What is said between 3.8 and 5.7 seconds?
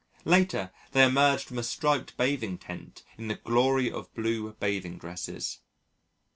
of blue bathing dresses.